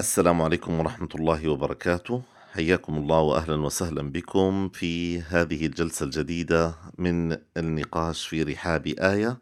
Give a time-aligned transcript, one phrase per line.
[0.00, 2.22] السلام عليكم ورحمة الله وبركاته.
[2.52, 9.38] حياكم الله وأهلا وسهلا بكم في هذه الجلسة الجديدة من النقاش في رحاب آية.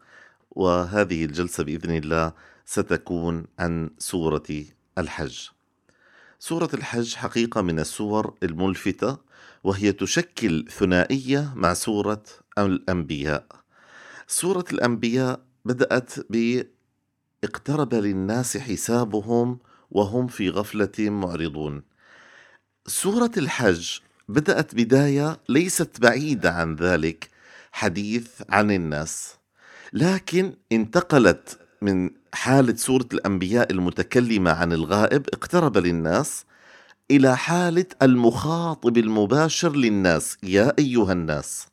[0.51, 2.33] وهذه الجلسة بإذن الله
[2.65, 4.65] ستكون عن سورة
[4.97, 5.47] الحج.
[6.39, 9.17] سورة الحج حقيقة من السور الملفتة
[9.63, 12.23] وهي تشكل ثنائية مع سورة
[12.57, 13.45] الأنبياء.
[14.27, 16.63] سورة الأنبياء بدأت ب
[17.43, 19.59] اقترب للناس حسابهم
[19.91, 21.83] وهم في غفلة معرضون.
[22.87, 23.99] سورة الحج
[24.29, 27.29] بدأت بداية ليست بعيدة عن ذلك
[27.71, 29.35] حديث عن الناس،
[29.93, 36.45] لكن انتقلت من حالة سورة الأنبياء المتكلمة عن الغائب اقترب للناس
[37.11, 41.67] إلى حالة المخاطب المباشر للناس يا أيها الناس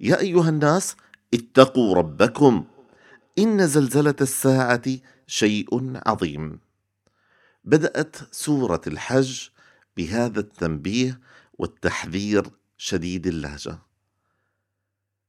[0.00, 0.96] يا أيها الناس
[1.34, 2.64] اتقوا ربكم
[3.38, 4.82] إن زلزلة الساعة
[5.26, 6.58] شيء عظيم
[7.68, 9.48] بدأت سورة الحج
[9.96, 11.20] بهذا التنبيه
[11.58, 13.78] والتحذير شديد اللهجة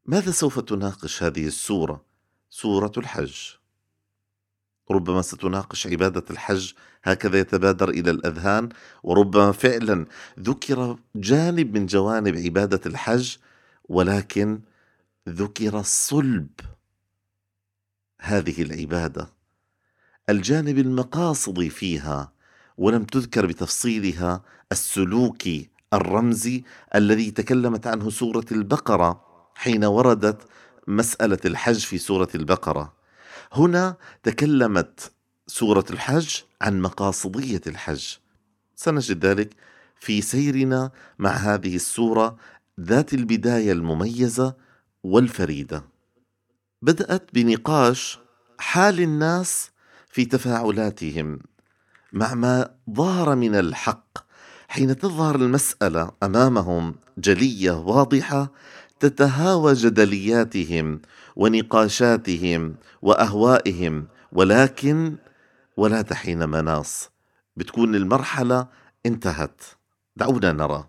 [0.06, 2.06] ماذا سوف تناقش هذه السورة؟
[2.50, 3.36] سورة الحج
[4.92, 6.74] ربما ستناقش عبادة الحج
[7.04, 8.70] هكذا يتبادر إلى الأذهان
[9.04, 10.06] وربما فعلا
[10.40, 13.38] ذكر جانب من جوانب عبادة الحج
[13.90, 14.62] ولكن
[15.30, 16.50] ذكر صلب
[18.22, 19.39] هذه العبادة
[20.30, 22.32] الجانب المقاصدي فيها
[22.78, 26.64] ولم تذكر بتفصيلها السلوكي الرمزي
[26.96, 30.42] الذي تكلمت عنه سورة البقرة حين وردت
[30.88, 32.94] مسألة الحج في سورة البقرة.
[33.54, 35.12] هنا تكلمت
[35.48, 38.08] سورة الحج عن مقاصدية الحج.
[38.76, 39.50] سنجد ذلك
[40.00, 42.38] في سيرنا مع هذه السورة
[42.80, 44.56] ذات البداية المميزة
[45.04, 45.84] والفريدة.
[46.82, 48.20] بدأت بنقاش
[48.60, 49.72] حال الناس
[50.10, 51.40] في تفاعلاتهم
[52.14, 54.18] مع ما ظهر من الحق
[54.68, 58.52] حين تظهر المسألة أمامهم جلية واضحة
[59.00, 61.02] تتهاوى جدلياتهم
[61.36, 65.16] ونقاشاتهم وأهوائهم ولكن
[65.78, 67.10] ولا تحين مناص.
[67.58, 68.68] بتكون المرحلة
[69.06, 69.62] انتهت.
[70.16, 70.89] دعونا نرى.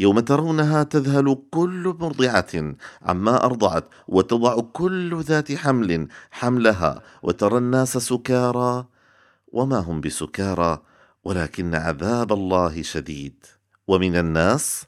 [0.00, 8.86] يوم ترونها تذهل كل مرضعة عما أرضعت وتضع كل ذات حمل حملها وترى الناس سكارى
[9.48, 10.82] وما هم بسكارى
[11.24, 13.34] ولكن عذاب الله شديد.
[13.88, 14.84] ومن الناس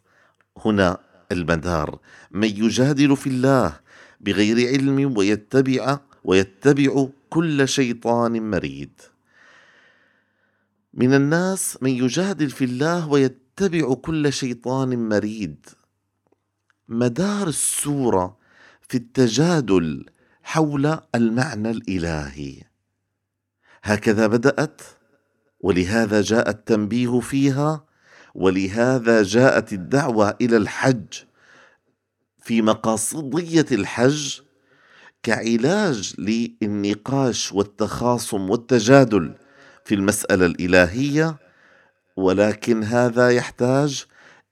[0.64, 0.98] هنا
[1.32, 1.98] المدار.
[2.30, 3.80] من يجادل في الله
[4.20, 9.00] بغير علم ويتبع ويتبع كل شيطان مريد.
[10.94, 15.66] من الناس من يجادل في الله ويتبع يتبع كل شيطان مريد.
[16.88, 18.36] مدار السورة
[18.88, 20.06] في التجادل
[20.42, 22.62] حول المعنى الإلهي.
[23.82, 24.82] هكذا بدأت
[25.60, 27.84] ولهذا جاء التنبيه فيها
[28.34, 31.14] ولهذا جاءت الدعوة إلى الحج.
[32.42, 34.40] في مقاصدية الحج
[35.22, 39.34] كعلاج للنقاش والتخاصم والتجادل
[39.84, 41.41] في المسألة الإلهية
[42.16, 44.04] ولكن هذا يحتاج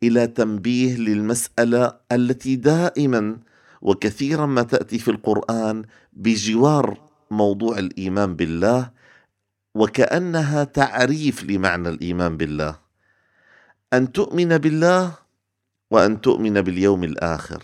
[0.03, 3.37] إلى تنبيه للمسألة التي دائما
[3.83, 5.83] وكثيرا ما تأتي في القرآن
[6.13, 6.99] بجوار
[7.31, 8.91] موضوع الإيمان بالله
[9.75, 12.79] وكأنها تعريف لمعنى الإيمان بالله.
[13.93, 15.15] أن تؤمن بالله
[15.91, 17.63] وأن تؤمن باليوم الآخر.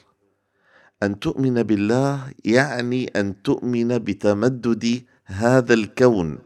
[1.03, 6.39] أن تؤمن بالله يعني أن تؤمن بتمدد هذا الكون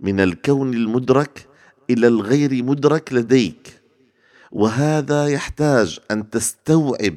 [0.00, 1.46] من الكون المدرك
[1.90, 3.80] إلى الغير مدرك لديك.
[4.52, 7.16] وهذا يحتاج أن تستوعب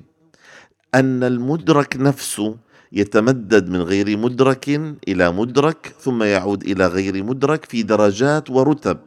[0.96, 2.58] أن المدرك نفسه
[2.92, 4.70] يتمدد من غير مدرك
[5.08, 8.98] إلى مدرك ثم يعود إلى غير مدرك في درجات ورتب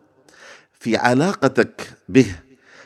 [0.80, 2.26] في علاقتك به.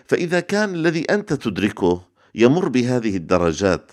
[0.06, 2.02] فإذا كان الذي أنت تدركه
[2.34, 3.92] يمر بهذه الدرجات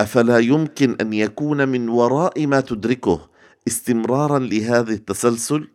[0.00, 3.28] أفلا يمكن أن يكون من وراء ما تدركه
[3.68, 5.68] استمرارا لهذا التسلسل؟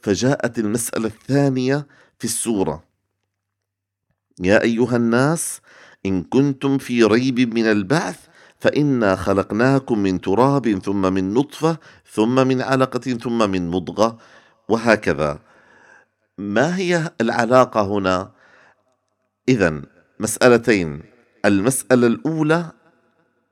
[0.00, 1.86] فجاءت المسألة الثانية
[2.18, 2.84] في السورة.
[4.40, 5.60] يا أيها الناس
[6.06, 8.18] إن كنتم في ريب من البعث
[8.58, 11.78] فإنا خلقناكم من تراب ثم من نطفة
[12.12, 14.18] ثم من علقة ثم من مضغة
[14.68, 15.38] وهكذا.
[16.38, 18.30] ما هي العلاقة هنا؟
[19.48, 19.82] إذا
[20.20, 21.02] مسألتين.
[21.44, 22.70] المسألة الأولى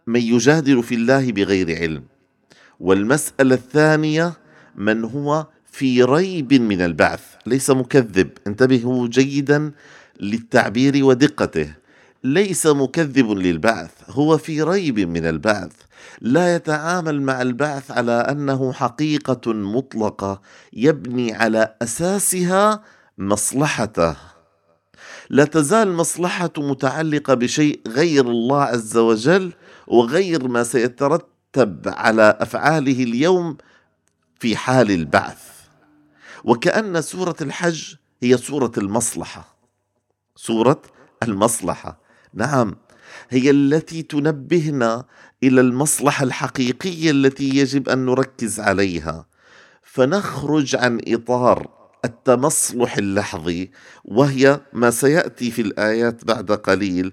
[0.07, 2.05] من يجادل في الله بغير علم.
[2.81, 4.33] والمسألة الثانية
[4.77, 8.31] من هو في ريب من البعث ليس مكذب.
[8.47, 9.73] انتبهوا جيدا
[10.21, 11.75] للتعبير ودقته.
[12.25, 15.73] ليس مكذب للبعث هو في ريب من البعث.
[16.21, 20.41] لا يتعامل مع البعث على أنه حقيقة مطلقة
[20.73, 22.83] يبني على أساسها
[23.19, 24.17] مصلحته.
[25.31, 29.53] لا تزال مصلحته متعلقة بشيء غير الله عز وجل
[29.87, 33.57] وغير ما سيترتب على أفعاله اليوم
[34.41, 35.56] في حال البعث.
[36.47, 39.57] وكأن سورة الحج هي سورة المصلحة.
[40.37, 40.83] سورة
[41.23, 42.01] المصلحة.
[42.35, 42.77] نعم
[43.29, 45.05] هي التي تنبهنا
[45.43, 49.27] إلى المصلحة الحقيقية التي يجب أن نركز عليها.
[49.83, 51.69] فنخرج عن إطار
[52.05, 53.71] التمصلح اللحظي
[54.05, 57.13] وهي ما سيأتي في الآيات بعد قليل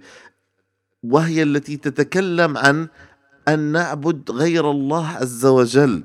[1.04, 2.88] وهي التي تتكلم عن
[3.48, 6.04] أن نعبد غير الله عز وجل.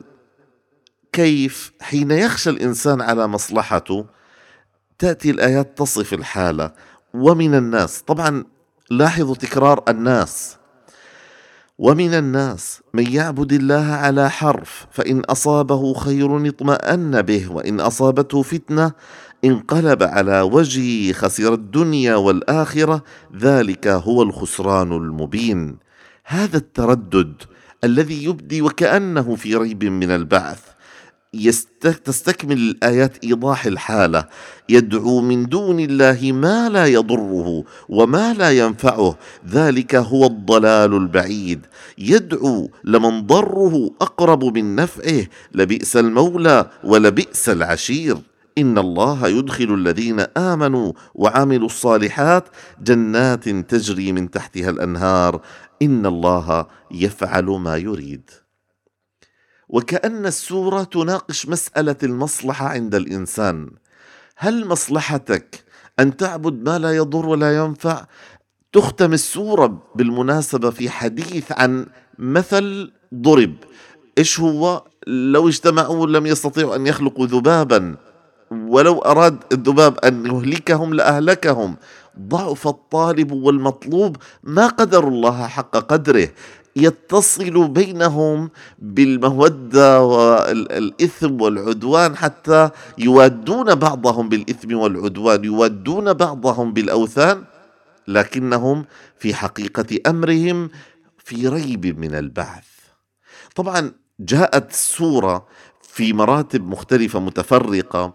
[1.13, 4.07] كيف حين يخشى الإنسان على مصلحته
[4.99, 6.73] تأتي الآيات تصف الحالة.
[7.15, 8.45] ومن الناس طبعا
[8.91, 10.57] لاحظوا تكرار الناس.
[11.79, 18.93] ومن الناس من يعبد الله على حرف فإن أصابه خير اطمأن به وإن أصابته فتنة
[19.45, 23.05] انقلب على وجهه خسر الدنيا والآخرة
[23.37, 25.79] ذلك هو الخسران المبين.
[26.25, 27.43] هذا التردد
[27.85, 30.61] الذي يبدي وكأنه في ريب من البعث.
[32.05, 34.29] تستكمل الآيات إيضاح الحالة.
[34.69, 39.19] يدعو من دون الله ما لا يضره وما لا ينفعه.
[39.49, 41.67] ذلك هو الضلال البعيد.
[41.99, 45.27] يدعو لمن ضره أقرب من نفعه.
[45.53, 48.17] لبئس المولى ولبئس العشير.
[48.59, 52.45] إن الله يدخل الذين آمنوا وعملوا الصالحات
[52.83, 55.41] جنات تجري من تحتها الأنهار.
[55.83, 58.31] إن الله يفعل ما يريد.
[59.69, 63.71] وكأن السورة تناقش مسألة المصلحة عند الإنسان.
[64.37, 65.65] هل مصلحتك
[66.01, 68.07] أن تعبد ما لا يضر ولا ينفع؟
[68.73, 71.87] تختم السورة بالمناسبة في حديث عن
[72.19, 73.55] مثل ضرب.
[74.19, 77.97] إيش هو؟ لو اجتمعوا لم يستطيعوا أن يخلقوا ذبابا
[78.51, 81.77] ولو أراد الذباب أن يهلكهم لأهلكهم.
[82.21, 86.29] ضعف الطالب والمطلوب ما قدر الله حق قدره.
[86.83, 97.45] يتصل بينهم بالمودة والإثم والعدوان حتى يوادون بعضهم بالإثم والعدوان يوادون بعضهم بالأوثان
[98.09, 98.85] لكنهم
[99.19, 100.71] في حقيقة أمرهم
[101.25, 102.65] في ريب من البعث.
[103.55, 105.47] طبعا جاءت السورة
[105.83, 108.15] في مراتب مختلفة متفرقة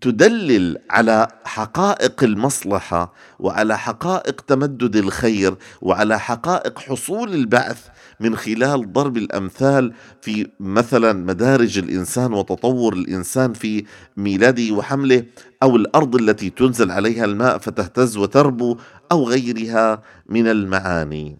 [0.00, 7.86] تدلل على حقائق المصلحة وعلى حقائق تمدد الخير وعلى حقائق حصول البعث
[8.20, 13.84] من خلال ضرب الأمثال في مثلا مدارج الإنسان وتطور الإنسان في
[14.16, 15.24] ميلاده وحمله
[15.62, 18.76] أو الأرض التي تنزل عليها الماء فتهتز وتربو
[19.12, 21.38] أو غيرها من المعاني.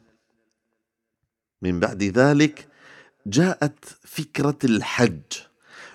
[1.62, 2.68] من بعد ذلك
[3.26, 5.22] جاءت فكرة الحج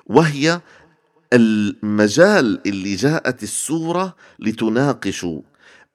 [0.05, 0.61] وهي
[1.33, 5.25] المجال اللي جاءت السورة لتناقش.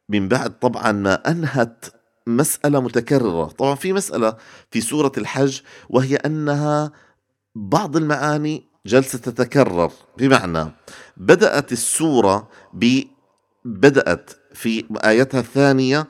[0.08, 1.84] من بعد طبعا ما أنهت
[2.26, 3.44] مسألة متكررة.
[3.44, 4.36] طبعا في مسألة
[4.70, 6.92] في سورة الحج وهي أنها
[7.54, 9.92] بعض المعاني جلسة تتكرر.
[10.18, 10.70] بمعنى
[11.16, 13.00] بدأت السورة ب
[13.64, 16.08] بدأت في آيتها الثانية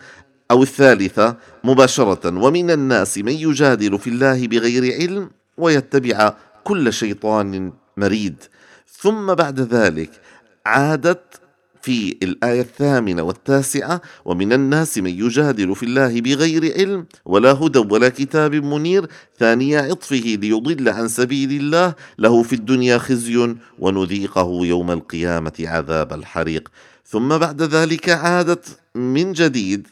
[0.50, 2.38] أو الثالثة مباشرة.
[2.44, 6.34] ومن الناس من يجادل في الله بغير علم ويتبع
[6.64, 8.44] كل شيطان مريد.
[9.00, 10.10] ثم بعد ذلك
[10.66, 11.40] عادت
[11.82, 18.08] في الآية الثامنة والتاسعة ومن الناس من يجادل في الله بغير علم ولا هدى ولا
[18.08, 19.06] كتاب منير
[19.38, 26.68] ثاني عطفه ليضل عن سبيل الله له في الدنيا خزي ونذيقه يوم القيامة عذاب الحريق.
[27.06, 29.88] ثم بعد ذلك عادت من جديد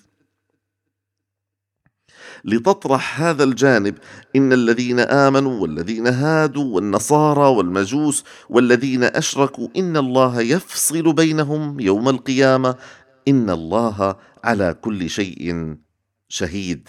[2.44, 3.94] لتطرح هذا الجانب.
[4.36, 12.74] إن الذين آمنوا والذين هادوا والنصارى والمجوس والذين أشركوا إن الله يفصل بينهم يوم القيامة.
[13.28, 15.76] إن الله على كل شيء
[16.28, 16.88] شهيد.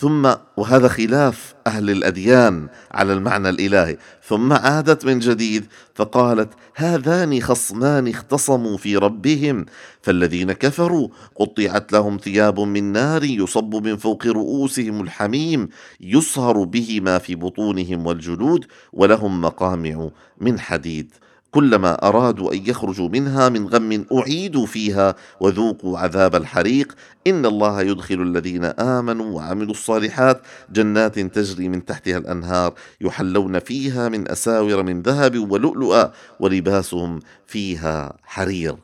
[0.00, 3.96] ثم وهذا خلاف أهل الأديان على المعنى الإلهي.
[4.28, 9.66] ثم عادت من جديد فقالت هذان خصمان اختصموا في ربهم
[10.02, 15.68] فالذين كفروا قطعت لهم ثياب من نار يصب من فوق رؤوسهم الحميم
[16.00, 20.08] يصهر به ما في بطونهم والجلود ولهم مقامع
[20.40, 21.14] من حديد.
[21.50, 26.94] كلما أرادوا أن يخرجوا منها من غم أعيدوا فيها وذوقوا عذاب الحريق.
[27.26, 34.30] إن الله يدخل الذين آمنوا وعملوا الصالحات جنات تجري من تحتها الأنهار يحلون فيها من
[34.30, 38.76] أساور من ذهب ولؤلؤا ولباسهم فيها حرير.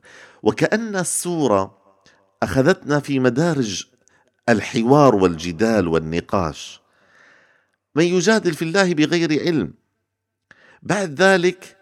[0.42, 1.78] وكأن السوره
[2.42, 3.84] أخذتنا في مدارج
[4.48, 6.80] الحوار والجدال والنقاش.
[7.94, 9.74] من يجادل في الله بغير علم.
[10.82, 11.75] بعد ذلك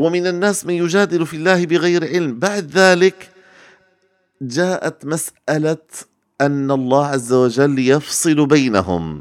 [0.00, 2.38] ومن الناس من يجادل في الله بغير علم.
[2.38, 3.28] بعد ذلك
[4.42, 5.84] جاءت مسألة
[6.40, 9.20] أن الله عز وجل يفصل بينهم.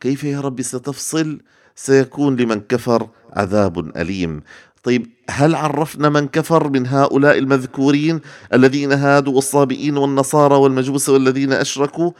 [0.00, 1.40] كيف يا رب ستفصل؟
[1.76, 4.42] سيكون لمن كفر عذاب أليم.
[4.82, 8.20] طيب هل عرفنا من كفر من هؤلاء المذكورين
[8.52, 12.10] الذين هادوا والصابئين والنصارى والمجوس والذين أشركوا؟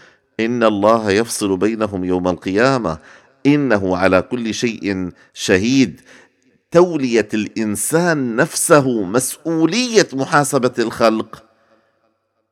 [0.40, 2.98] إن الله يفصل بينهم يوم القيامة.
[3.46, 6.00] إنه على كل شيء شهيد.
[6.70, 11.44] تولية الإنسان نفسه مسؤولية محاسبة الخلق.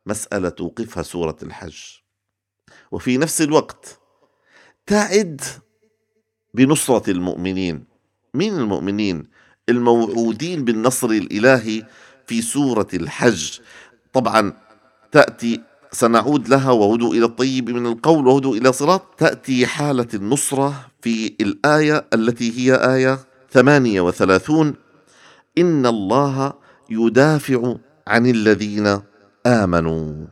[0.07, 1.79] مسألة توقفها سورة الحج.
[2.93, 3.99] وفي نفس الوقت
[4.87, 5.41] تعد
[6.55, 7.85] بنصرة المؤمنين.
[8.35, 9.23] من المؤمنين؟
[9.69, 11.87] الموعودين بالنصر الإلهي
[12.27, 13.59] في سورة الحج.
[14.13, 14.53] طبعا
[15.13, 15.61] تأتي
[15.93, 22.07] سنعود لها وهدوا إلى الطيب من القول وهدوا إلى صراط تأتي حالة النصرة في الآية
[22.15, 23.19] التي هي آية
[23.57, 24.75] 38
[25.59, 26.53] إن الله
[26.91, 27.77] يدافع
[28.09, 29.01] عن الذين
[29.47, 30.27] آمنوا.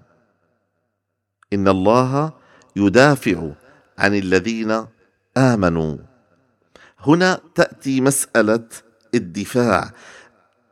[1.52, 2.32] إن الله
[2.76, 3.50] يدافع
[3.98, 4.86] عن الذين
[5.36, 5.96] آمنوا.
[7.00, 8.68] هنا تأتي مسألة
[9.14, 9.92] الدفاع.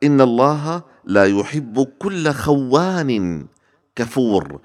[0.03, 3.45] إن الله لا يحب كل خوان
[3.95, 4.61] كفور.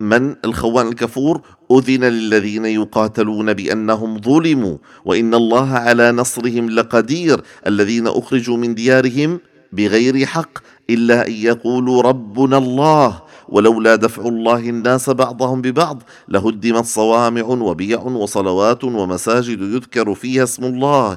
[0.00, 1.40] من الخوان الكفور؟
[1.72, 7.40] أذن للذين يقاتلون بأنهم ظلموا وإن الله على نصرهم لقدير.
[7.66, 9.40] الذين أخرجوا من ديارهم
[9.72, 10.58] بغير حق
[10.90, 18.84] إلا أن يقولوا ربنا الله ولولا دفع الله الناس بعضهم ببعض لهدمت صوامع وبيع وصلوات
[18.84, 21.16] ومساجد يذكر فيها اسم الله.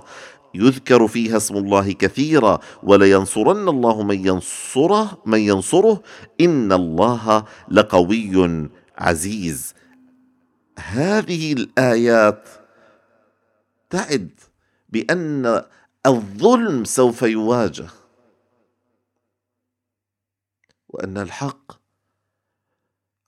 [0.53, 6.03] يذكر فيها اسم الله كثيرا ولينصرن الله من ينصره من ينصره.
[6.41, 9.74] إن الله لقوي عزيز.
[10.79, 12.50] هذه الآيات
[13.89, 14.29] تعد
[14.89, 15.63] بأن
[16.06, 17.88] الظلم سوف يواجه
[20.89, 21.72] وأن الحق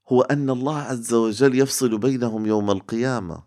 [0.07, 3.43] هو أن الله عز وجل يفصل بينهم يوم القيامة.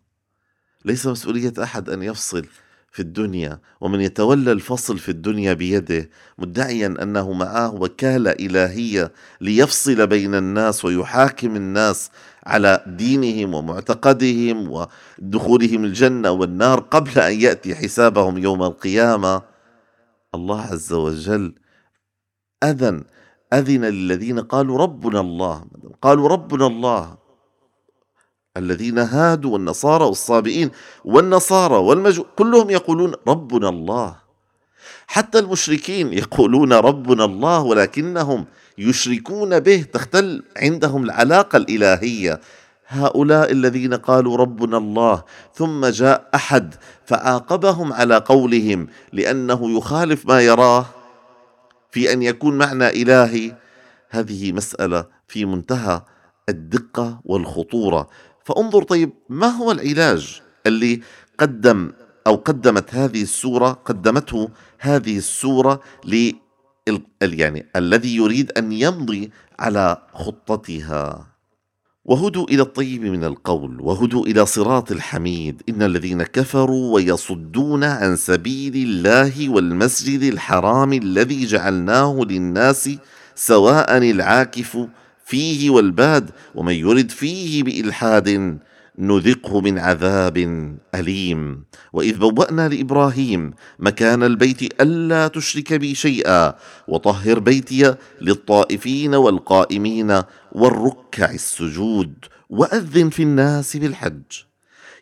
[0.84, 2.46] ليس مسؤولية أحد أن يفصل.
[2.94, 10.34] في الدنيا ومن يتولى الفصل في الدنيا بيده مدعيا أنه معه وكالة إلهية ليفصل بين
[10.34, 12.10] الناس ويحاكم الناس
[12.46, 19.42] على دينهم ومعتقدهم ودخولهم الجنة والنار قبل أن يأتي حسابهم يوم القيامة.
[20.34, 21.54] الله عز وجل
[22.64, 23.04] أذن
[23.52, 25.64] أذن للذين قالوا ربنا الله
[26.02, 27.23] قالوا ربنا الله.
[28.56, 30.70] الذين هادوا والنصارى والصابئين
[31.04, 34.16] والنصارى والمجو كلهم يقولون ربنا الله.
[35.06, 38.46] حتى المشركين يقولون ربنا الله ولكنهم
[38.78, 42.40] يشركون به تختل عندهم العلاقة الإلهية.
[42.86, 45.22] هؤلاء الذين قالوا ربنا الله
[45.54, 50.86] ثم جاء أحد فعاقبهم على قولهم لأنه يخالف ما يراه
[51.90, 53.56] في أن يكون معنى إلهي.
[54.10, 56.02] هذه مسألة في منتهى
[56.48, 58.08] الدقة والخطورة.
[58.44, 61.00] فانظر طيب ما هو العلاج اللي
[61.38, 61.92] قدم
[62.26, 64.48] أو قدمت هذه السورة قدمته
[64.78, 66.32] هذه السورة ل
[67.22, 71.26] يعني الذي يريد أن يمضي على خطتها؟
[72.04, 75.62] وهدوا إلى الطيب من القول وهدوا إلى صراط الحميد.
[75.68, 82.90] إن الذين كفروا ويصدون عن سبيل الله والمسجد الحرام الذي جعلناه للناس
[83.34, 84.78] سواء العاكف
[85.24, 88.58] فيه والباد ومن يرد فيه بإلحاد
[88.98, 90.36] نذقه من عذاب
[90.94, 91.64] أليم.
[91.92, 96.54] وإذ بوأنا لإبراهيم مكان البيت ألا تشرك بي شيئا
[96.88, 102.14] وطهر بيتي للطائفين والقائمين والركع السجود
[102.50, 104.22] وأذن في الناس بالحج.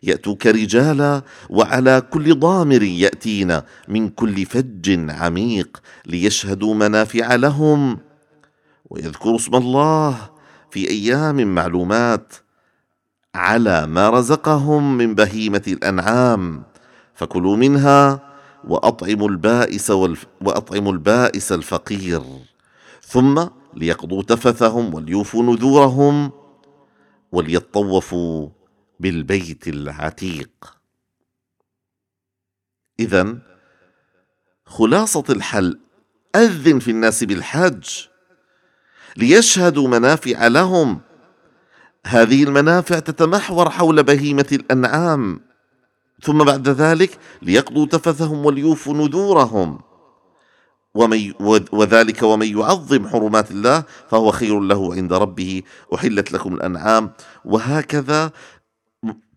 [0.03, 7.99] يأتوك رجالا وعلى كل ضامر ياتين من كل فج عميق ليشهدوا منافع لهم
[8.89, 10.29] ويذكروا اسم الله
[10.71, 12.33] في أيام معلومات
[13.35, 16.63] على ما رزقهم من بهيمة الأنعام.
[17.13, 22.23] فكلوا منها وأطعموا البائس والف وأطعموا البائس الفقير.
[23.01, 26.31] ثم ليقضوا تفثهم وليوفوا نذورهم
[27.31, 28.49] وليطوفوا
[28.99, 30.77] بالبيت العتيق.
[32.99, 33.37] اذا
[34.65, 35.79] خلاصة الحل
[36.35, 38.12] أذن في الناس بالحج.
[39.17, 40.99] ليشهدوا منافع لهم.
[42.05, 45.39] هذه المنافع تتمحور حول بهيمة الأنعام.
[46.21, 49.79] ثم بعد ذلك ليقضوا تفثهم وليوفوا نذورهم.
[50.95, 51.33] ومن
[51.71, 55.61] وذلك ومن يعظم حرمات الله فهو خير له عند ربه.
[55.95, 57.11] أحلت لكم الأنعام.
[57.45, 58.31] وهكذا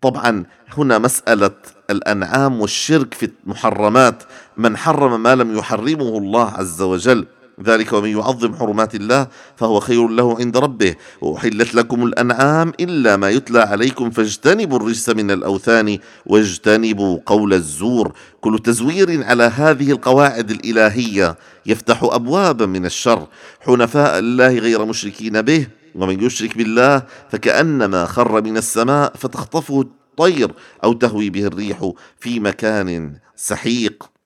[0.01, 0.45] طبعا
[0.77, 1.51] هنا مسألة
[1.89, 4.23] الأنعام والشرك في المحرمات.
[4.57, 7.27] من حرم ما لم يحرمه الله عز وجل
[7.63, 10.95] ذلك ومن يعظم حرمات الله فهو خير له عند ربه.
[11.21, 18.13] وأحلت لكم الأنعام إلا ما يتلى عليكم فاجتنبوا الرجس من الأوثان واجتنبوا قول الزور.
[18.41, 23.27] كل تزوير على هذه القواعد الإلهية يفتح أبوابا من الشر.
[23.61, 30.51] حنفاء الله غير مشركين به ومن يشرك بالله فكأنما خر من السماء فتخطفه الطير
[30.83, 34.16] أو تهوي به الريح في مكان سحيق.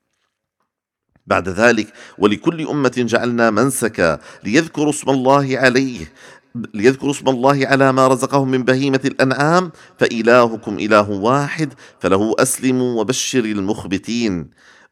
[1.34, 6.02] بعد ذلك ولكل أمة جعلنا منسكا ليذكروا اسم الله عليه
[6.74, 13.46] ليذكروا اسم الله على ما رزقهم من بهيمة الأنعام فإلهكم إله واحد فله أسلموا وبشر
[13.46, 14.50] المخبتين.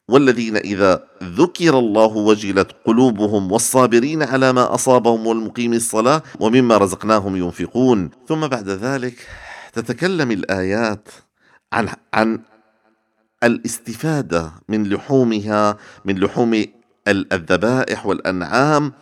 [0.09, 8.09] والذين إذا ذكر الله وجلت قلوبهم والصابرين على ما أصابهم والمقيم الصلاة ومما رزقناهم ينفقون.
[8.27, 9.27] ثم بعد ذلك
[9.73, 11.07] تتكلم الآيات
[11.73, 12.39] عن عن
[13.43, 16.65] الاستفادة من لحومها من لحوم
[17.07, 18.93] الذبائح والأنعام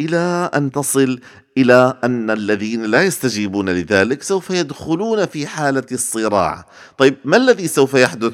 [0.00, 1.20] إلى أن تصل
[1.58, 6.66] إلى أن الذين لا يستجيبون لذلك سوف يدخلون في حالة الصراع.
[6.98, 8.32] طيب ما الذي سوف يحدث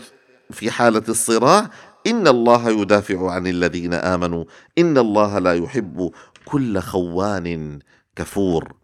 [0.51, 1.71] في حالة الصراع؟
[2.07, 4.45] إن الله يدافع عن الذين آمنوا.
[4.79, 6.11] إن الله لا يحب
[6.45, 7.79] كل خوان
[8.17, 8.75] كفور.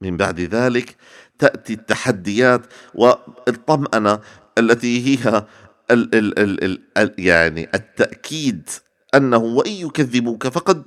[0.00, 0.96] من بعد ذلك
[1.38, 4.20] تأتي التحديات والطمأنة
[4.58, 5.46] التي هي
[5.90, 8.68] ال ال ال ال يعني التأكيد
[9.14, 10.82] أنه وإن يكذبوك فقد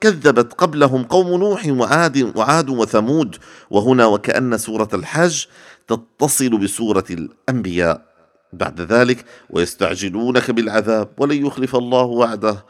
[0.00, 3.36] كذبت قبلهم قوم نوح وعاد وعاد وثمود
[3.70, 5.44] وهنا وكأن سورة الحج
[5.88, 8.06] تتصل بسورة الأنبياء
[8.52, 12.64] بعد ذلك ويستعجلونك بالعذاب ولن يخلف الله وعده.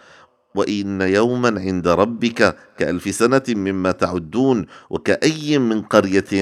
[0.55, 6.33] وإن يوما عند ربك كألف سنة مما تعدون وكأي من قرية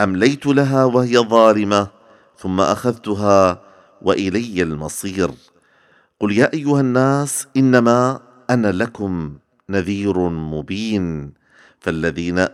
[0.00, 1.88] أمليت لها وهي ظالمة
[2.38, 3.63] ثم أخذتها
[4.04, 5.30] وإلي المصير.
[6.20, 8.20] قل يا أيها الناس إنما
[8.50, 9.38] أنا لكم
[9.70, 11.32] نذير مبين.
[11.80, 12.46] فالذين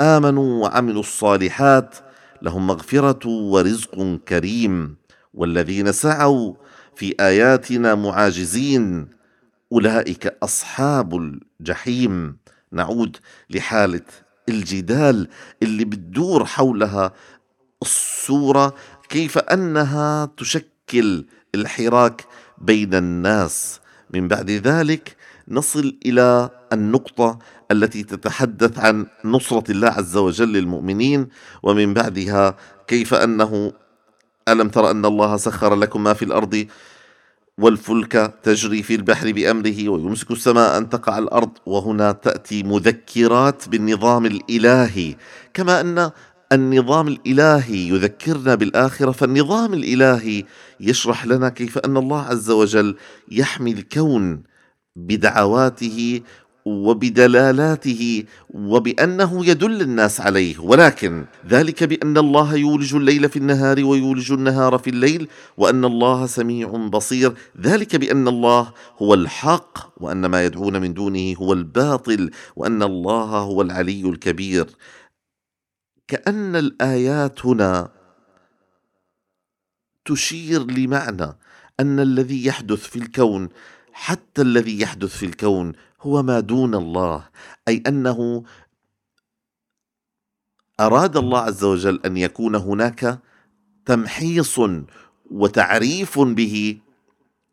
[0.00, 1.96] آمنوا وعملوا الصالحات
[2.42, 4.96] لهم مغفرة ورزق كريم.
[5.34, 6.54] والذين سعوا
[6.96, 9.08] في آياتنا معاجزين
[9.72, 11.16] أولئك أصحاب
[11.60, 12.36] الجحيم.
[12.72, 13.16] نعود
[13.50, 14.04] لحالة
[14.48, 15.28] الجدال
[15.62, 17.12] اللي بتدور حولها
[17.82, 18.74] الصورة
[19.08, 22.24] كيف أنها تشكل يشكل الحراك
[22.58, 23.80] بين الناس.
[24.14, 25.16] من بعد ذلك
[25.48, 27.38] نصل إلى النقطة
[27.70, 31.28] التي تتحدث عن نصرة الله عز وجل للمؤمنين
[31.62, 33.72] ومن بعدها كيف أنه
[34.48, 36.66] ألم تر أن الله سخر لكم ما في الأرض
[37.58, 45.16] والفلك تجري في البحر بأمره ويمسك السماء أن تقع الأرض وهنا تأتي مذكرات بالنظام الإلهي.
[45.54, 46.10] كما أن
[46.52, 50.44] النظام الإلهي يذكرنا بالآخرة فالنظام الإلهي
[50.80, 52.96] يشرح لنا كيف أن الله عز وجل
[53.30, 54.42] يحمي الكون
[54.96, 56.20] بدعواته
[56.64, 60.58] وبدلالاته وبأنه يدل الناس عليه.
[60.58, 66.68] ولكن ذلك بأن الله يولج الليل في النهار ويولج النهار في الليل وأن الله سميع
[66.68, 67.32] بصير.
[67.60, 73.62] ذلك بأن الله هو الحق وأن ما يدعون من دونه هو الباطل وأن الله هو
[73.62, 74.66] العلي الكبير.
[76.08, 77.90] كأن الآيات هنا
[80.04, 81.36] تشير لمعنى
[81.80, 83.48] أن الذي يحدث في الكون
[83.92, 87.28] حتى الذي يحدث في الكون هو ما دون الله
[87.68, 88.44] أي أنه
[90.80, 93.20] أراد الله عز وجل أن يكون هناك
[93.86, 94.60] تمحيص
[95.30, 96.78] وتعريف به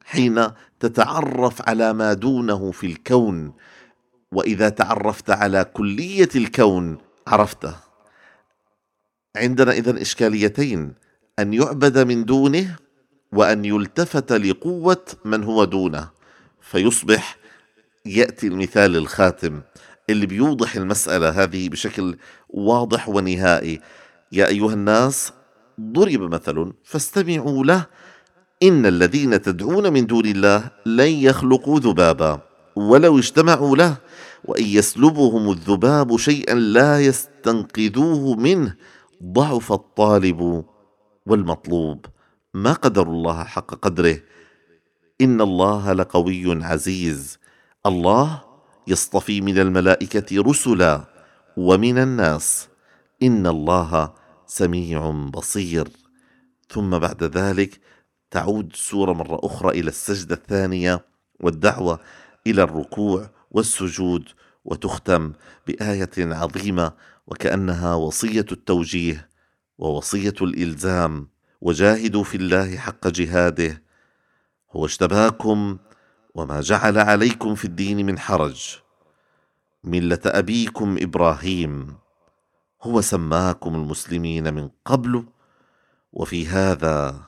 [0.06, 0.48] حين
[0.80, 3.54] تتعرف على ما دونه في الكون.
[4.32, 7.89] وإذا تعرفت على كلية الكون عرفته.
[9.40, 10.94] عندنا اذا إشكاليتين.
[11.40, 12.76] أن يعبد من دونه
[13.32, 16.10] وأن يلتفت لقوة من هو دونه.
[16.62, 17.38] فيصبح
[18.06, 19.62] يأتي المثال الخاتم
[20.10, 22.18] اللي بيوضح المسألة هذه بشكل
[22.50, 23.82] واضح ونهائي.
[24.32, 25.34] يا أيها الناس
[25.82, 27.86] ضرب مثل فاستمعوا له.
[28.64, 32.42] إن الذين تدعون من دون الله لن يخلقوا ذبابا.
[32.76, 33.98] ولو اجتمعوا له.
[34.46, 38.76] وإن يسلبهم الذباب شيئا لا يستنقذوه منه.
[39.24, 40.66] ضعف الطالب
[41.26, 42.06] والمطلوب.
[42.54, 44.20] ما قدر الله حق قدره.
[45.22, 47.40] إن الله لقوي عزيز.
[47.86, 48.42] الله
[48.88, 51.04] يصطفي من الملائكة رسلا
[51.58, 52.70] ومن الناس.
[53.24, 54.14] إن الله
[54.46, 55.88] سميع بصير.
[56.70, 57.80] ثم بعد ذلك
[58.32, 61.06] تعود السوره مرة أخرى إلى السجدة الثانية
[61.40, 62.00] والدعوة
[62.48, 64.30] إلى الركوع والسجود
[64.66, 65.34] وتختم
[65.68, 66.92] بآية عظيمة
[67.30, 69.30] وكأنها وصية التوجيه
[69.78, 71.28] ووصية الإلزام.
[71.62, 73.84] وجاهدوا في الله حق جهاده.
[74.72, 75.78] هو اجتباكم
[76.36, 78.78] وما جعل عليكم في الدين من حرج.
[79.84, 81.98] ملة أبيكم إبراهيم.
[82.84, 85.26] هو سماكم المسلمين من قبل.
[86.14, 87.22] وفي هذا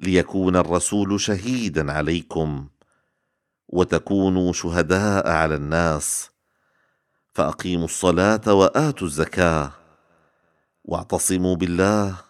[0.00, 2.68] ليكون الرسول شهيدا عليكم.
[3.68, 6.30] وتكونوا شهداء على الناس.
[7.38, 9.72] فأقيموا الصلاة وآتوا الزكاة.
[10.84, 12.24] واعتصموا بالله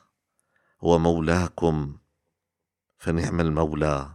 [0.81, 1.97] هو مولاكم
[2.97, 4.15] فنعم المولى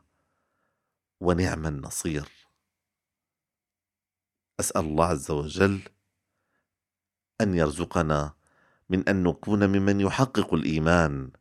[1.19, 2.29] ونعم النصير.
[4.59, 5.81] أسأل الله عز وجل
[7.41, 8.33] أن يرزقنا
[8.89, 11.31] من أن نكون ممن يحقق الإيمان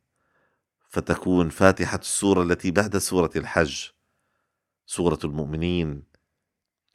[0.88, 3.88] فتكون فاتحة السورة التي بعد سورة الحج.
[4.86, 6.02] سورة المؤمنين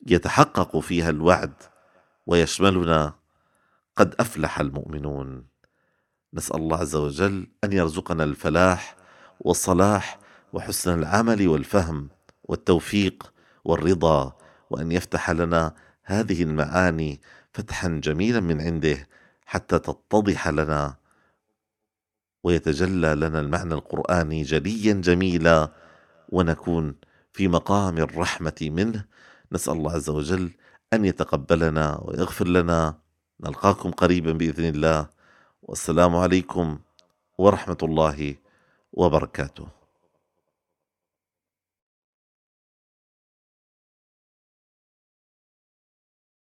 [0.08, 1.77] يتحقق فيها الوعد.
[2.28, 3.14] ويشملنا.
[3.96, 5.48] قد أفلح المؤمنون.
[6.34, 8.96] نسأل الله عز وجل أن يرزقنا الفلاح
[9.40, 10.20] والصلاح
[10.54, 12.10] وحسن العمل والفهم
[12.44, 13.34] والتوفيق
[13.66, 14.38] والرضا
[14.70, 17.22] وأن يفتح لنا هذه المعاني
[17.54, 19.08] فتحا جميلا من عنده
[19.46, 20.96] حتى تتضح لنا.
[22.44, 25.72] ويتجلى لنا المعنى القرآني جليا جميلا.
[26.30, 26.96] ونكون
[27.34, 29.06] في مقام الرحمة منه.
[29.52, 30.52] نسأل الله عز وجل
[30.94, 33.00] أن يتقبلنا ويغفر لنا.
[33.40, 35.08] نلقاكم قريبا بإذن الله.
[35.62, 36.80] والسلام عليكم
[37.38, 38.36] ورحمة الله
[38.94, 39.77] وبركاته.